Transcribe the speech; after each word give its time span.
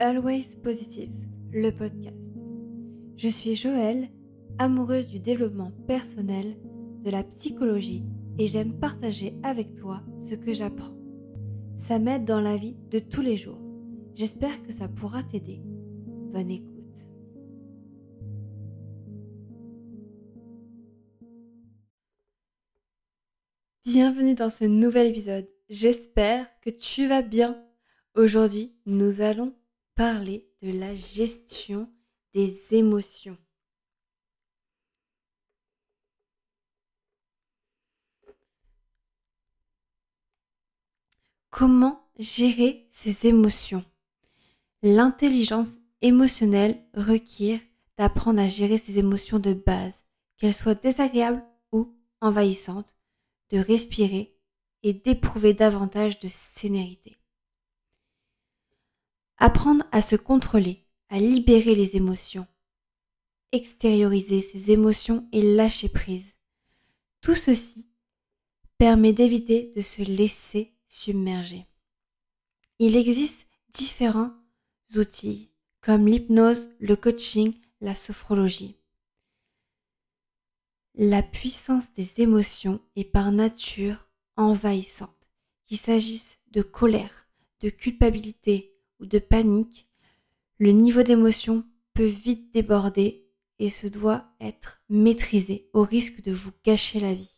Always 0.00 0.54
Positive, 0.62 1.10
le 1.50 1.72
podcast. 1.72 2.32
Je 3.16 3.28
suis 3.28 3.56
Joëlle, 3.56 4.08
amoureuse 4.58 5.08
du 5.08 5.18
développement 5.18 5.72
personnel, 5.88 6.56
de 7.02 7.10
la 7.10 7.24
psychologie 7.24 8.04
et 8.38 8.46
j'aime 8.46 8.78
partager 8.78 9.34
avec 9.42 9.74
toi 9.74 10.02
ce 10.20 10.36
que 10.36 10.52
j'apprends. 10.52 10.96
Ça 11.76 11.98
m'aide 11.98 12.24
dans 12.24 12.40
la 12.40 12.54
vie 12.54 12.76
de 12.92 13.00
tous 13.00 13.22
les 13.22 13.36
jours. 13.36 13.58
J'espère 14.14 14.62
que 14.62 14.72
ça 14.72 14.86
pourra 14.86 15.24
t'aider. 15.24 15.62
Bonne 16.32 16.52
écoute. 16.52 16.78
Bienvenue 23.84 24.36
dans 24.36 24.50
ce 24.50 24.64
nouvel 24.64 25.08
épisode. 25.08 25.48
J'espère 25.68 26.46
que 26.60 26.70
tu 26.70 27.08
vas 27.08 27.22
bien. 27.22 27.60
Aujourd'hui, 28.14 28.76
nous 28.86 29.22
allons 29.22 29.57
parler 29.98 30.48
de 30.62 30.70
la 30.70 30.94
gestion 30.94 31.92
des 32.32 32.72
émotions. 32.72 33.36
Comment 41.50 42.08
gérer 42.16 42.86
ses 42.90 43.26
émotions? 43.26 43.84
L'intelligence 44.84 45.78
émotionnelle 46.00 46.80
requiert 46.94 47.58
d'apprendre 47.96 48.40
à 48.40 48.46
gérer 48.46 48.78
ses 48.78 49.00
émotions 49.00 49.40
de 49.40 49.52
base, 49.52 50.04
qu'elles 50.36 50.54
soient 50.54 50.76
désagréables 50.76 51.44
ou 51.72 51.92
envahissantes, 52.20 52.94
de 53.50 53.58
respirer 53.58 54.38
et 54.84 54.92
d'éprouver 54.92 55.54
davantage 55.54 56.20
de 56.20 56.28
sénérité. 56.28 57.17
Apprendre 59.38 59.84
à 59.92 60.02
se 60.02 60.16
contrôler, 60.16 60.84
à 61.08 61.20
libérer 61.20 61.76
les 61.76 61.94
émotions, 61.94 62.46
extérioriser 63.52 64.42
ses 64.42 64.72
émotions 64.72 65.28
et 65.30 65.54
lâcher 65.54 65.88
prise. 65.88 66.34
Tout 67.20 67.36
ceci 67.36 67.86
permet 68.78 69.12
d'éviter 69.12 69.72
de 69.76 69.82
se 69.82 70.02
laisser 70.02 70.74
submerger. 70.88 71.66
Il 72.80 72.96
existe 72.96 73.46
différents 73.70 74.32
outils 74.96 75.52
comme 75.80 76.08
l'hypnose, 76.08 76.68
le 76.80 76.96
coaching, 76.96 77.54
la 77.80 77.94
sophrologie. 77.94 78.76
La 80.94 81.22
puissance 81.22 81.92
des 81.92 82.20
émotions 82.20 82.80
est 82.96 83.04
par 83.04 83.30
nature 83.30 84.08
envahissante, 84.36 85.28
qu'il 85.66 85.78
s'agisse 85.78 86.38
de 86.48 86.62
colère, 86.62 87.28
de 87.60 87.70
culpabilité, 87.70 88.77
ou 89.00 89.06
de 89.06 89.18
panique, 89.18 89.88
le 90.58 90.72
niveau 90.72 91.02
d'émotion 91.02 91.64
peut 91.94 92.04
vite 92.04 92.52
déborder 92.54 93.26
et 93.58 93.70
se 93.70 93.86
doit 93.86 94.26
être 94.40 94.82
maîtrisé 94.88 95.68
au 95.72 95.82
risque 95.82 96.22
de 96.22 96.32
vous 96.32 96.52
gâcher 96.64 97.00
la 97.00 97.14
vie. 97.14 97.32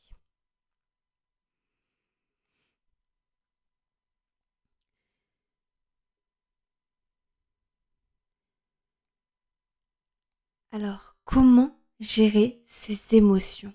Alors, 10.73 11.17
comment 11.25 11.79
gérer 12.01 12.61
ces 12.67 13.15
émotions? 13.15 13.73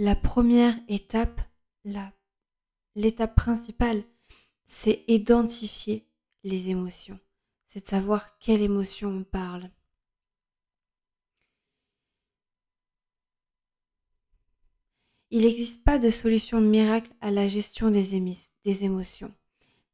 La 0.00 0.16
première 0.16 0.80
étape, 0.88 1.42
l'étape 2.94 3.36
principale, 3.36 4.02
c'est 4.64 5.04
identifier 5.08 6.08
les 6.42 6.70
émotions. 6.70 7.20
C'est 7.66 7.82
de 7.82 7.86
savoir 7.86 8.38
quelle 8.38 8.62
émotion 8.62 9.10
on 9.10 9.24
parle. 9.24 9.70
Il 15.28 15.42
n'existe 15.42 15.84
pas 15.84 15.98
de 15.98 16.08
solution 16.08 16.62
miracle 16.62 17.12
à 17.20 17.30
la 17.30 17.46
gestion 17.46 17.90
des, 17.90 18.18
des 18.64 18.84
émotions. 18.84 19.34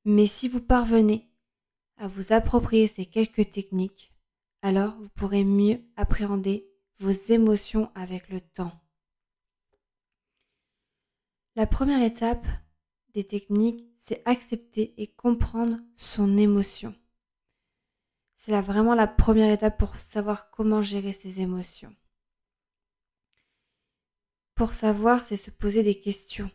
Mais 0.04 0.28
si 0.28 0.48
vous 0.48 0.60
parvenez 0.60 1.28
à 1.96 2.06
vous 2.06 2.32
approprier 2.32 2.86
ces 2.86 3.06
quelques 3.06 3.50
techniques, 3.50 4.14
alors 4.62 4.94
vous 5.00 5.08
pourrez 5.08 5.42
mieux 5.42 5.80
appréhender 5.96 6.70
vos 7.00 7.10
émotions 7.10 7.90
avec 7.96 8.28
le 8.28 8.40
temps. 8.40 8.85
La 11.56 11.66
première 11.66 12.02
étape 12.02 12.46
des 13.14 13.24
techniques, 13.24 13.88
c'est 13.98 14.20
accepter 14.26 14.92
et 15.00 15.06
comprendre 15.06 15.78
son 15.96 16.36
émotion. 16.36 16.94
C'est 18.34 18.60
vraiment 18.60 18.94
la 18.94 19.06
première 19.06 19.50
étape 19.50 19.78
pour 19.78 19.96
savoir 19.96 20.50
comment 20.50 20.82
gérer 20.82 21.14
ses 21.14 21.40
émotions. 21.40 21.96
Pour 24.54 24.74
savoir, 24.74 25.24
c'est 25.24 25.38
se 25.38 25.50
poser 25.50 25.82
des 25.82 25.98
questions. 25.98 26.50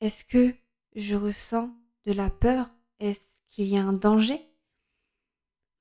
Est-ce 0.00 0.24
que 0.24 0.54
je 0.94 1.16
ressens 1.16 1.76
de 2.06 2.12
la 2.12 2.30
peur? 2.30 2.70
Est-ce 3.00 3.40
qu'il 3.48 3.66
y 3.66 3.76
a 3.76 3.84
un 3.84 3.92
danger? 3.92 4.40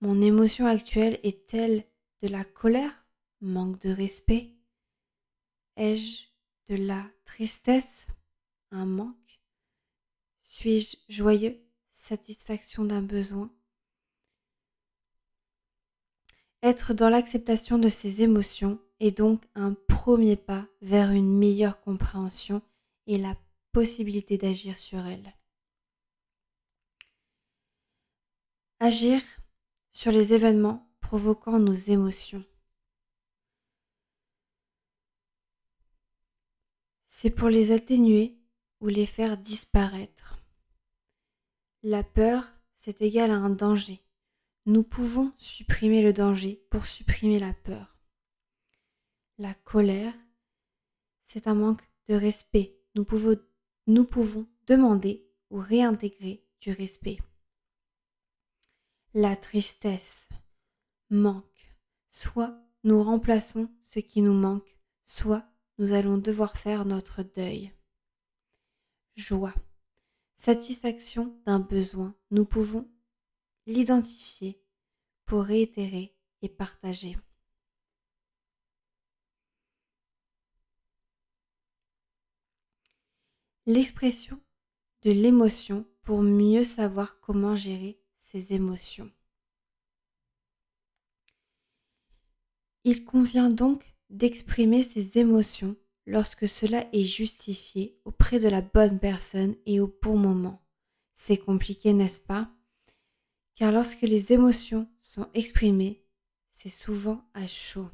Mon 0.01 0.19
émotion 0.19 0.65
actuelle 0.65 1.19
est-elle 1.21 1.85
de 2.23 2.27
la 2.27 2.43
colère? 2.43 3.05
Manque 3.39 3.79
de 3.81 3.91
respect? 3.91 4.55
Ai-je 5.77 6.32
de 6.67 6.75
la 6.75 7.05
tristesse, 7.25 8.07
un 8.71 8.85
manque 8.85 9.41
Suis-je 10.41 10.97
joyeux, 11.09 11.61
satisfaction 11.91 12.85
d'un 12.85 13.01
besoin? 13.01 13.51
Être 16.61 16.93
dans 16.93 17.09
l'acceptation 17.09 17.77
de 17.77 17.89
ses 17.89 18.21
émotions 18.21 18.79
est 19.01 19.17
donc 19.17 19.43
un 19.53 19.73
premier 19.73 20.37
pas 20.37 20.65
vers 20.81 21.11
une 21.11 21.37
meilleure 21.37 21.81
compréhension 21.81 22.61
et 23.05 23.17
la 23.17 23.35
possibilité 23.73 24.37
d'agir 24.37 24.77
sur 24.77 25.05
elles. 25.05 25.35
Agir 28.79 29.21
sur 29.91 30.11
les 30.11 30.33
événements 30.33 30.89
provoquant 31.01 31.59
nos 31.59 31.73
émotions. 31.73 32.45
C'est 37.23 37.29
pour 37.29 37.47
les 37.47 37.71
atténuer 37.71 38.37
ou 38.81 38.87
les 38.87 39.05
faire 39.05 39.37
disparaître. 39.37 40.43
La 41.81 42.03
peur, 42.03 42.43
c'est 42.73 43.01
égal 43.01 43.31
à 43.31 43.37
un 43.37 43.49
danger. 43.49 44.03
Nous 44.65 44.83
pouvons 44.83 45.31
supprimer 45.37 46.01
le 46.01 46.11
danger 46.11 46.65
pour 46.69 46.85
supprimer 46.85 47.39
la 47.39 47.53
peur. 47.53 47.97
La 49.37 49.53
colère, 49.53 50.13
c'est 51.21 51.47
un 51.47 51.55
manque 51.55 51.89
de 52.09 52.15
respect. 52.15 52.77
Nous 52.93 53.05
pouvons, 53.05 53.39
nous 53.87 54.03
pouvons 54.03 54.45
demander 54.67 55.25
ou 55.49 55.59
réintégrer 55.59 56.45
du 56.59 56.73
respect. 56.73 57.19
La 59.13 59.37
tristesse 59.37 60.27
manque. 61.09 61.77
Soit 62.11 62.61
nous 62.83 63.01
remplaçons 63.01 63.69
ce 63.81 64.01
qui 64.01 64.21
nous 64.21 64.33
manque, 64.33 64.77
soit 65.05 65.52
nous 65.77 65.93
allons 65.93 66.17
devoir 66.17 66.57
faire 66.57 66.85
notre 66.85 67.23
deuil. 67.23 67.73
Joie, 69.15 69.53
satisfaction 70.35 71.39
d'un 71.45 71.59
besoin, 71.59 72.15
nous 72.31 72.45
pouvons 72.45 72.89
l'identifier 73.65 74.61
pour 75.25 75.43
réitérer 75.43 76.15
et 76.41 76.49
partager. 76.49 77.17
L'expression 83.65 84.41
de 85.03 85.11
l'émotion 85.11 85.87
pour 86.01 86.21
mieux 86.21 86.65
savoir 86.65 87.19
comment 87.21 87.55
gérer 87.55 88.01
ses 88.19 88.53
émotions. 88.53 89.09
Il 92.83 93.05
convient 93.05 93.49
donc 93.49 93.92
d'exprimer 94.09 94.83
ses 94.83 95.17
émotions 95.17 95.75
lorsque 96.05 96.47
cela 96.47 96.87
est 96.93 97.05
justifié 97.05 97.99
auprès 98.05 98.39
de 98.39 98.47
la 98.47 98.61
bonne 98.61 98.99
personne 98.99 99.55
et 99.65 99.79
au 99.79 99.87
bon 100.01 100.17
moment. 100.17 100.61
C'est 101.13 101.37
compliqué, 101.37 101.93
n'est-ce 101.93 102.19
pas? 102.19 102.51
Car 103.55 103.71
lorsque 103.71 104.01
les 104.01 104.33
émotions 104.33 104.87
sont 105.01 105.27
exprimées, 105.33 106.03
c'est 106.49 106.69
souvent 106.69 107.23
à 107.33 107.47
chaud. 107.47 107.89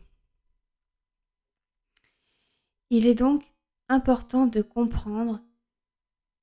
Il 2.89 3.05
est 3.05 3.15
donc 3.15 3.43
important 3.87 4.47
de 4.47 4.61
comprendre 4.61 5.41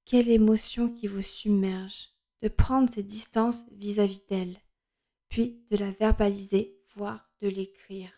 quelle 0.04 0.28
émotion 0.28 0.88
qui 0.88 1.08
vous 1.08 1.22
submerge, 1.22 2.10
de 2.42 2.48
prendre 2.48 2.88
ses 2.88 3.02
distances 3.02 3.64
vis-à-vis 3.72 4.22
d'elle, 4.28 4.56
puis 5.28 5.64
de 5.70 5.76
la 5.76 5.90
verbaliser, 5.90 6.78
voire 6.94 7.28
de 7.40 7.48
l'écrire. 7.48 8.12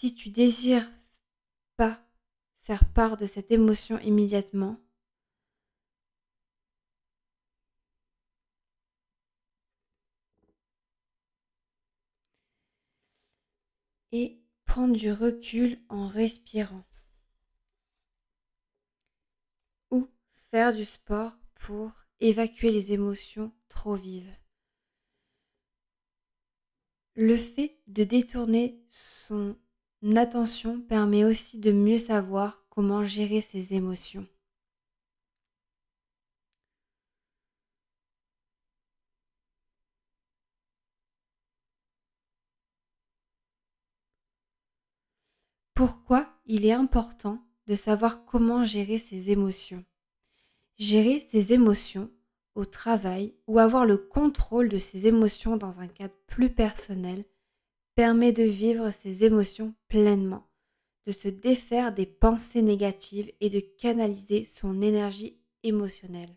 Si 0.00 0.14
tu 0.14 0.30
désires 0.30 0.90
pas 1.76 2.02
faire 2.62 2.90
part 2.90 3.18
de 3.18 3.26
cette 3.26 3.50
émotion 3.50 3.98
immédiatement, 3.98 4.80
et 14.10 14.40
prendre 14.64 14.96
du 14.96 15.12
recul 15.12 15.78
en 15.90 16.08
respirant. 16.08 16.86
Ou 19.90 20.08
faire 20.50 20.74
du 20.74 20.86
sport 20.86 21.36
pour 21.54 21.92
évacuer 22.20 22.70
les 22.70 22.94
émotions 22.94 23.52
trop 23.68 23.96
vives. 23.96 24.34
Le 27.16 27.36
fait 27.36 27.82
de 27.86 28.04
détourner 28.04 28.82
son 28.88 29.58
attention 30.16 30.80
permet 30.80 31.24
aussi 31.24 31.58
de 31.58 31.72
mieux 31.72 31.98
savoir 31.98 32.64
comment 32.70 33.04
gérer 33.04 33.40
ses 33.40 33.74
émotions. 33.74 34.26
Pourquoi 45.74 46.28
il 46.44 46.66
est 46.66 46.72
important 46.72 47.42
de 47.66 47.74
savoir 47.74 48.26
comment 48.26 48.64
gérer 48.64 48.98
ses 48.98 49.30
émotions? 49.30 49.82
Gérer 50.76 51.20
ses 51.20 51.54
émotions 51.54 52.10
au 52.54 52.66
travail 52.66 53.34
ou 53.46 53.58
avoir 53.58 53.86
le 53.86 53.96
contrôle 53.96 54.68
de 54.68 54.78
ses 54.78 55.06
émotions 55.06 55.56
dans 55.56 55.80
un 55.80 55.88
cadre 55.88 56.14
plus 56.26 56.50
personnel 56.50 57.24
permet 58.00 58.32
de 58.32 58.44
vivre 58.44 58.90
ses 58.92 59.24
émotions 59.24 59.74
pleinement, 59.88 60.48
de 61.04 61.12
se 61.12 61.28
défaire 61.28 61.92
des 61.92 62.06
pensées 62.06 62.62
négatives 62.62 63.30
et 63.42 63.50
de 63.50 63.60
canaliser 63.60 64.46
son 64.46 64.80
énergie 64.80 65.38
émotionnelle. 65.64 66.34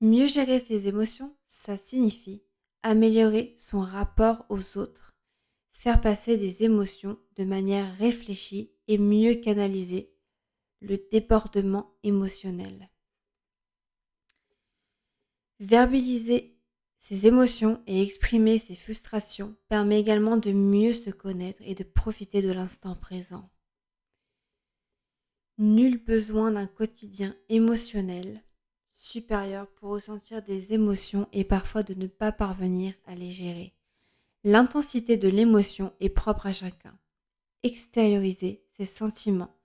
Mieux 0.00 0.26
gérer 0.26 0.58
ses 0.58 0.88
émotions, 0.88 1.32
ça 1.46 1.76
signifie 1.76 2.42
améliorer 2.82 3.54
son 3.56 3.78
rapport 3.78 4.46
aux 4.48 4.78
autres, 4.78 5.14
faire 5.70 6.00
passer 6.00 6.36
des 6.36 6.64
émotions 6.64 7.16
de 7.36 7.44
manière 7.44 7.96
réfléchie 7.98 8.72
et 8.88 8.98
mieux 8.98 9.36
canaliser 9.36 10.12
le 10.80 10.98
débordement 11.12 11.94
émotionnel. 12.02 12.90
Verbaliser 15.60 16.57
ses 16.98 17.26
émotions 17.26 17.82
et 17.86 18.02
exprimer 18.02 18.58
ses 18.58 18.74
frustrations 18.74 19.56
permet 19.68 20.00
également 20.00 20.36
de 20.36 20.52
mieux 20.52 20.92
se 20.92 21.10
connaître 21.10 21.62
et 21.64 21.74
de 21.74 21.84
profiter 21.84 22.42
de 22.42 22.50
l'instant 22.50 22.96
présent. 22.96 23.48
Nul 25.58 26.02
besoin 26.02 26.52
d'un 26.52 26.66
quotidien 26.66 27.36
émotionnel 27.48 28.42
supérieur 28.92 29.68
pour 29.68 29.90
ressentir 29.90 30.42
des 30.42 30.72
émotions 30.72 31.28
et 31.32 31.44
parfois 31.44 31.82
de 31.82 31.94
ne 31.94 32.08
pas 32.08 32.32
parvenir 32.32 32.94
à 33.06 33.14
les 33.14 33.30
gérer. 33.30 33.74
L'intensité 34.44 35.16
de 35.16 35.28
l'émotion 35.28 35.92
est 36.00 36.08
propre 36.08 36.46
à 36.46 36.52
chacun. 36.52 36.98
Extérioriser 37.62 38.64
ses 38.76 38.86
sentiments, 38.86 39.56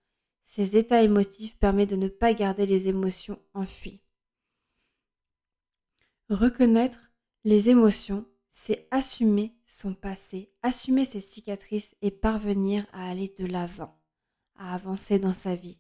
ses 0.44 0.78
états 0.78 1.02
émotifs 1.02 1.58
permet 1.58 1.86
de 1.86 1.96
ne 1.96 2.08
pas 2.08 2.34
garder 2.34 2.66
les 2.66 2.88
émotions 2.88 3.40
enfuies. 3.54 4.02
Reconnaître 6.30 7.03
les 7.44 7.70
émotions, 7.70 8.26
c'est 8.50 8.88
assumer 8.92 9.56
son 9.66 9.94
passé, 9.94 10.52
assumer 10.62 11.06
ses 11.06 11.22
cicatrices 11.22 11.96
et 12.02 12.12
parvenir 12.12 12.86
à 12.94 13.10
aller 13.10 13.34
de 13.38 13.46
l'avant, 13.46 14.00
à 14.56 14.74
avancer 14.74 15.20
dans 15.20 15.34
sa 15.34 15.56
vie. 15.56 15.80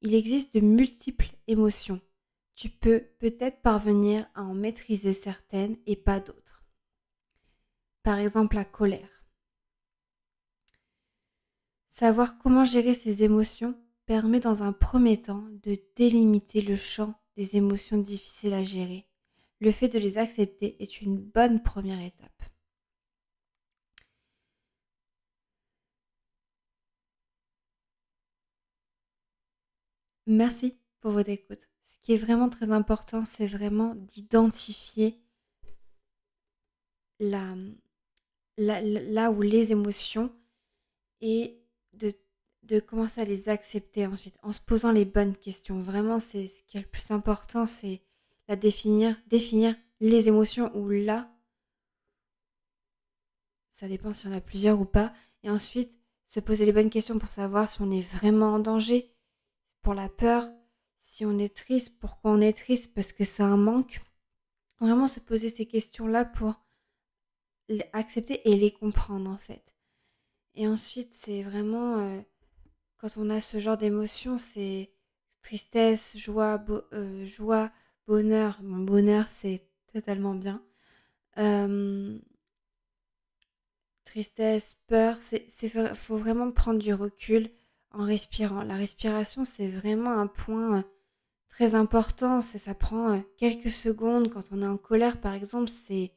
Il 0.00 0.14
existe 0.14 0.54
de 0.54 0.60
multiples 0.60 1.30
émotions. 1.48 2.00
Tu 2.54 2.70
peux 2.70 3.00
peut-être 3.18 3.60
parvenir 3.60 4.26
à 4.34 4.42
en 4.42 4.54
maîtriser 4.54 5.12
certaines 5.12 5.76
et 5.86 5.96
pas 5.96 6.20
d'autres. 6.20 6.64
Par 8.02 8.18
exemple 8.18 8.54
la 8.54 8.64
colère. 8.64 9.24
Savoir 11.88 12.38
comment 12.38 12.64
gérer 12.64 12.94
ses 12.94 13.24
émotions 13.24 13.76
permet 14.08 14.40
dans 14.40 14.62
un 14.62 14.72
premier 14.72 15.20
temps 15.20 15.44
de 15.62 15.78
délimiter 15.94 16.62
le 16.62 16.76
champ 16.76 17.14
des 17.36 17.56
émotions 17.56 17.98
difficiles 17.98 18.54
à 18.54 18.64
gérer. 18.64 19.06
Le 19.60 19.70
fait 19.70 19.88
de 19.88 19.98
les 19.98 20.16
accepter 20.16 20.82
est 20.82 21.02
une 21.02 21.18
bonne 21.18 21.62
première 21.62 22.00
étape. 22.00 22.42
Merci 30.26 30.78
pour 31.00 31.10
votre 31.12 31.28
écoute. 31.28 31.68
Ce 31.84 31.98
qui 32.00 32.14
est 32.14 32.16
vraiment 32.16 32.48
très 32.48 32.70
important, 32.70 33.26
c'est 33.26 33.46
vraiment 33.46 33.94
d'identifier 33.94 35.20
là 37.20 37.54
où 39.30 39.42
les 39.42 39.72
émotions 39.72 40.32
et 41.20 41.60
de 41.92 42.14
de 42.68 42.80
commencer 42.80 43.20
à 43.20 43.24
les 43.24 43.48
accepter 43.48 44.06
ensuite, 44.06 44.36
en 44.42 44.52
se 44.52 44.60
posant 44.60 44.92
les 44.92 45.06
bonnes 45.06 45.36
questions. 45.36 45.80
Vraiment, 45.80 46.20
c'est 46.20 46.46
ce 46.46 46.62
qui 46.64 46.76
est 46.76 46.82
le 46.82 46.86
plus 46.86 47.10
important, 47.10 47.66
c'est 47.66 48.02
la 48.46 48.56
définir, 48.56 49.16
définir 49.26 49.74
les 50.00 50.28
émotions 50.28 50.74
ou 50.76 50.88
là, 50.88 51.30
ça 53.70 53.88
dépend 53.88 54.12
si 54.12 54.26
on 54.26 54.32
a 54.32 54.40
plusieurs 54.40 54.80
ou 54.80 54.84
pas, 54.84 55.12
et 55.42 55.50
ensuite 55.50 55.98
se 56.26 56.40
poser 56.40 56.66
les 56.66 56.72
bonnes 56.72 56.90
questions 56.90 57.18
pour 57.18 57.30
savoir 57.30 57.70
si 57.70 57.80
on 57.80 57.90
est 57.90 58.00
vraiment 58.00 58.54
en 58.54 58.58
danger, 58.58 59.14
pour 59.82 59.94
la 59.94 60.08
peur, 60.08 60.44
si 61.00 61.24
on 61.24 61.38
est 61.38 61.54
triste, 61.54 61.98
pourquoi 61.98 62.32
on 62.32 62.40
est 62.40 62.56
triste, 62.56 62.92
parce 62.92 63.12
que 63.12 63.24
c'est 63.24 63.42
un 63.42 63.56
manque. 63.56 64.00
Vraiment 64.80 65.06
se 65.06 65.20
poser 65.20 65.48
ces 65.48 65.66
questions-là 65.66 66.24
pour 66.24 66.54
accepter 67.92 68.48
et 68.48 68.56
les 68.56 68.72
comprendre 68.72 69.30
en 69.30 69.38
fait. 69.38 69.74
Et 70.54 70.66
ensuite, 70.66 71.14
c'est 71.14 71.42
vraiment 71.42 71.98
euh, 71.98 72.20
quand 72.98 73.16
on 73.16 73.30
a 73.30 73.40
ce 73.40 73.58
genre 73.58 73.76
d'émotions, 73.76 74.38
c'est 74.38 74.90
tristesse, 75.42 76.16
joie, 76.16 76.62
euh, 76.92 77.24
joie, 77.24 77.70
bonheur. 78.06 78.58
Mon 78.62 78.78
bonheur, 78.78 79.26
c'est 79.28 79.62
totalement 79.92 80.34
bien. 80.34 80.62
Euh, 81.38 82.18
tristesse, 84.04 84.76
peur, 84.88 85.18
c'est, 85.20 85.48
faut 85.94 86.16
vraiment 86.16 86.50
prendre 86.50 86.80
du 86.80 86.92
recul 86.92 87.50
en 87.92 88.04
respirant. 88.04 88.62
La 88.62 88.74
respiration, 88.74 89.44
c'est 89.44 89.68
vraiment 89.68 90.18
un 90.18 90.26
point 90.26 90.78
euh, 90.78 90.82
très 91.48 91.76
important. 91.76 92.42
Ça 92.42 92.74
prend 92.74 93.22
quelques 93.36 93.70
secondes. 93.70 94.30
Quand 94.30 94.50
on 94.50 94.62
est 94.62 94.66
en 94.66 94.76
colère, 94.76 95.20
par 95.20 95.34
exemple, 95.34 95.70
c'est, 95.70 96.12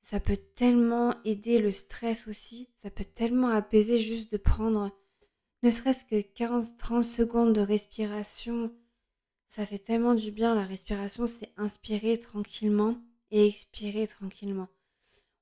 ça 0.00 0.18
peut 0.18 0.36
tellement 0.36 1.14
aider 1.24 1.60
le 1.60 1.70
stress 1.70 2.26
aussi. 2.26 2.68
Ça 2.74 2.90
peut 2.90 3.04
tellement 3.04 3.50
apaiser 3.50 4.00
juste 4.00 4.32
de 4.32 4.38
prendre 4.38 4.90
ne 5.62 5.70
serait-ce 5.70 6.04
que 6.04 6.16
15-30 6.16 7.02
secondes 7.02 7.52
de 7.52 7.60
respiration, 7.60 8.72
ça 9.46 9.66
fait 9.66 9.78
tellement 9.78 10.14
du 10.14 10.30
bien. 10.30 10.54
La 10.54 10.64
respiration, 10.64 11.26
c'est 11.26 11.52
inspirer 11.56 12.18
tranquillement 12.18 12.96
et 13.30 13.46
expirer 13.46 14.06
tranquillement. 14.06 14.68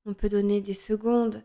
On 0.07 0.15
peut 0.15 0.29
donner 0.29 0.61
des 0.61 0.75
secondes. 0.75 1.45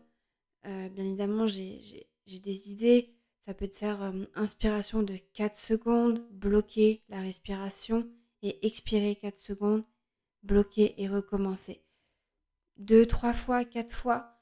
Euh, 0.66 0.88
bien 0.88 1.04
évidemment, 1.04 1.46
j'ai 1.46 2.06
des 2.26 2.70
idées. 2.70 3.14
Ça 3.44 3.52
peut 3.52 3.68
te 3.68 3.76
faire 3.76 4.02
euh, 4.02 4.24
inspiration 4.34 5.02
de 5.02 5.18
4 5.34 5.54
secondes, 5.54 6.26
bloquer 6.30 7.02
la 7.10 7.20
respiration 7.20 8.08
et 8.42 8.66
expirer 8.66 9.16
4 9.16 9.38
secondes, 9.38 9.84
bloquer 10.42 10.94
et 11.02 11.08
recommencer. 11.08 11.82
Deux, 12.78 13.06
trois 13.06 13.34
fois, 13.34 13.64
quatre 13.64 13.94
fois, 13.94 14.33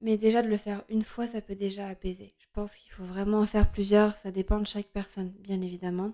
mais 0.00 0.16
déjà 0.16 0.42
de 0.42 0.48
le 0.48 0.56
faire 0.56 0.84
une 0.88 1.04
fois, 1.04 1.26
ça 1.26 1.40
peut 1.40 1.54
déjà 1.54 1.88
apaiser. 1.88 2.34
Je 2.38 2.46
pense 2.52 2.76
qu'il 2.76 2.92
faut 2.92 3.04
vraiment 3.04 3.40
en 3.40 3.46
faire 3.46 3.70
plusieurs, 3.70 4.16
ça 4.18 4.30
dépend 4.30 4.58
de 4.58 4.66
chaque 4.66 4.88
personne, 4.88 5.30
bien 5.40 5.60
évidemment. 5.60 6.12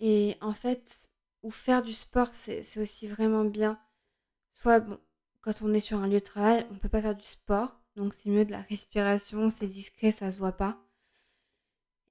Et 0.00 0.36
en 0.40 0.52
fait, 0.52 1.08
ou 1.42 1.50
faire 1.50 1.82
du 1.82 1.92
sport, 1.92 2.30
c'est 2.34 2.78
aussi 2.78 3.06
vraiment 3.06 3.44
bien. 3.44 3.78
Soit, 4.54 4.80
bon, 4.80 4.98
quand 5.40 5.62
on 5.62 5.74
est 5.74 5.80
sur 5.80 5.98
un 5.98 6.06
lieu 6.06 6.20
de 6.20 6.24
travail, 6.24 6.66
on 6.70 6.74
ne 6.74 6.78
peut 6.78 6.88
pas 6.88 7.02
faire 7.02 7.16
du 7.16 7.24
sport, 7.26 7.80
donc 7.96 8.14
c'est 8.14 8.30
mieux 8.30 8.44
de 8.44 8.52
la 8.52 8.62
respiration, 8.62 9.50
c'est 9.50 9.66
discret, 9.66 10.10
ça 10.10 10.30
se 10.30 10.38
voit 10.38 10.56
pas. 10.56 10.78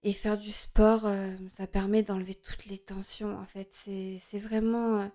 Et 0.04 0.14
faire 0.14 0.38
du 0.38 0.52
sport, 0.52 1.06
euh, 1.06 1.36
ça 1.56 1.66
permet 1.66 2.04
d'enlever 2.04 2.36
toutes 2.36 2.66
les 2.66 2.78
tensions, 2.78 3.38
en 3.38 3.46
fait. 3.46 3.72
C'est 3.72 4.40
vraiment... 4.40 5.02
Euh, 5.02 5.08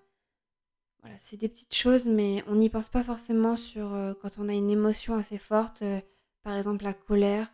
voilà, 1.02 1.16
c'est 1.20 1.36
des 1.36 1.48
petites 1.48 1.74
choses, 1.74 2.06
mais 2.06 2.42
on 2.48 2.56
n'y 2.56 2.68
pense 2.68 2.88
pas 2.88 3.04
forcément 3.04 3.56
sur 3.56 3.94
euh, 3.94 4.14
quand 4.20 4.38
on 4.38 4.48
a 4.48 4.52
une 4.52 4.70
émotion 4.70 5.14
assez 5.14 5.38
forte, 5.38 5.82
euh, 5.82 6.00
par 6.42 6.56
exemple 6.56 6.84
la 6.84 6.94
colère. 6.94 7.52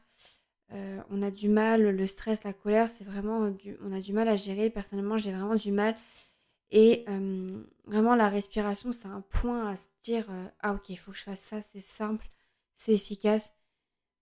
Euh, 0.73 1.01
on 1.11 1.23
a 1.23 1.31
du 1.31 1.49
mal, 1.49 1.83
le 1.83 2.07
stress, 2.07 2.43
la 2.45 2.55
colère, 2.55 2.89
c'est 2.89 3.05
vraiment, 3.05 3.55
on 3.83 3.93
a 3.93 4.01
du 4.01 4.13
mal 4.13 4.29
à 4.29 4.37
gérer. 4.37 4.71
Personnellement, 4.71 5.19
j'ai 5.19 5.31
vraiment 5.33 5.55
du 5.55 5.73
mal. 5.73 5.95
Et 6.71 7.05
vraiment, 7.85 8.17
la 8.17 8.29
respiration, 8.29 8.91
c'est 8.91 9.07
un 9.07 9.21
point 9.21 9.69
à 9.69 9.77
se 9.77 9.87
dire, 10.03 10.27
ah 10.61 10.75
ok, 10.75 10.89
il 10.89 10.97
faut 10.97 11.13
que 11.13 11.19
je 11.19 11.23
fasse 11.23 11.41
ça, 11.41 11.63
c'est 11.63 11.85
simple, 11.85 12.27
c'est 12.75 12.93
efficace, 12.93 13.53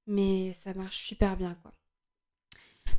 mais 0.07 0.53
ça 0.53 0.75
marche 0.75 0.99
super 0.99 1.37
bien, 1.39 1.55
quoi. 1.63 1.73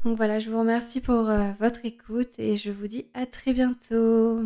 Donc 0.06 0.18
voilà, 0.18 0.40
je 0.40 0.50
vous 0.50 0.58
remercie 0.60 1.02
pour 1.02 1.30
votre 1.60 1.86
écoute 1.86 2.32
et 2.40 2.58
je 2.58 2.72
vous 2.72 2.88
dis 2.88 3.06
à 3.14 3.28
très 3.28 3.54
bientôt. 3.54 4.44